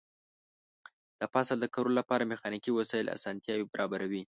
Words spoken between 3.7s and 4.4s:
برابروي.